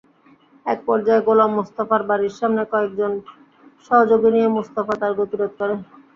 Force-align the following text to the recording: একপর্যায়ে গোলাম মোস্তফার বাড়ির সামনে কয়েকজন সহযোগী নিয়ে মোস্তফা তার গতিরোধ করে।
একপর্যায়ে 0.65 1.25
গোলাম 1.27 1.49
মোস্তফার 1.57 2.01
বাড়ির 2.09 2.33
সামনে 2.39 2.63
কয়েকজন 2.71 3.11
সহযোগী 3.85 4.29
নিয়ে 4.35 4.47
মোস্তফা 4.55 4.93
তার 5.01 5.13
গতিরোধ 5.19 5.51
করে। 5.59 5.75